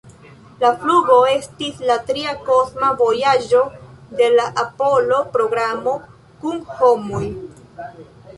La 0.61 0.69
flugo 0.83 1.17
estis 1.33 1.83
la 1.89 1.97
tria 2.07 2.33
kosma 2.47 2.89
vojaĝo 3.01 3.61
de 4.23 4.31
la 4.39 4.49
Apollo-programo 4.65 5.95
kun 6.41 6.59
homoj. 6.83 7.23